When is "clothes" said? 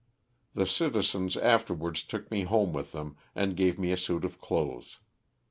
4.41-4.97